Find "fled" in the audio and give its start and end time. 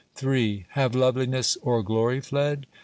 2.21-2.65